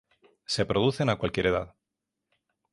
[0.47, 1.75] Se producen a cualquier edad.